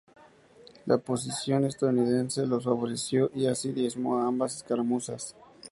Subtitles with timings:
[0.87, 5.35] La posición estadounidense los favoreció y así diezmó ambas escaramuzas.